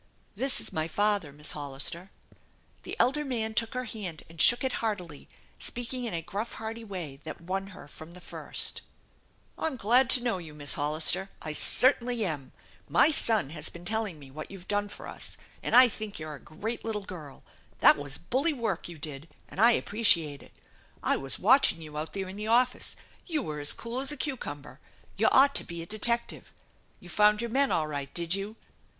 "This 0.35 0.59
is 0.59 0.73
my 0.73 0.87
father, 0.87 1.31
Miss 1.31 1.51
Hollister." 1.51 2.09
The 2.81 2.95
elder 2.99 3.23
man 3.23 3.53
took 3.53 3.75
her 3.75 3.83
hand 3.83 4.23
and 4.31 4.41
shook 4.41 4.63
it 4.63 4.73
heartily, 4.81 5.29
speak 5.59 5.93
ing 5.93 6.05
in 6.05 6.13
a 6.15 6.23
gruff, 6.23 6.53
hearty 6.53 6.83
way 6.83 7.19
that 7.23 7.39
won 7.39 7.67
her 7.67 7.87
from 7.87 8.13
the 8.13 8.19
first: 8.19 8.81
"I'm 9.59 9.75
glad 9.75 10.09
to 10.09 10.23
know 10.23 10.39
you, 10.39 10.55
Miss 10.55 10.73
Hollister. 10.73 11.29
I 11.39 11.53
certainly 11.53 12.25
am! 12.25 12.51
THE 12.51 12.53
ENCHANTED 12.87 12.87
BARN 12.87 12.93
191 12.93 13.01
My 13.47 13.49
son 13.51 13.55
has 13.55 13.69
been 13.69 13.85
telling 13.85 14.17
me 14.17 14.31
what 14.31 14.49
you've 14.49 14.67
done 14.67 14.87
for 14.89 15.05
us, 15.05 15.37
and 15.61 15.75
I 15.75 15.87
think 15.87 16.17
you're 16.17 16.33
a 16.33 16.39
great 16.39 16.83
little 16.83 17.05
girl! 17.05 17.43
That 17.77 17.95
was 17.95 18.17
bully 18.17 18.53
work 18.53 18.89
you 18.89 18.97
did, 18.97 19.27
and 19.47 19.61
I 19.61 19.73
appreciate 19.73 20.41
it. 20.41 20.51
I 21.03 21.15
was 21.15 21.37
watching 21.37 21.79
you 21.79 21.95
out 21.99 22.13
there 22.13 22.27
in 22.27 22.37
the 22.37 22.47
office. 22.47 22.95
You 23.27 23.43
were 23.43 23.59
as 23.59 23.71
cool 23.71 23.99
as 23.99 24.11
a 24.11 24.17
cucumber. 24.17 24.79
You 25.17 25.27
ought 25.31 25.53
to 25.53 25.63
be 25.63 25.83
a 25.83 25.85
detective. 25.85 26.51
You 26.99 27.07
found 27.07 27.39
your 27.39 27.51
men 27.51 27.71
all 27.71 27.85
right, 27.85 28.11
did 28.15 28.33
you 28.33 28.55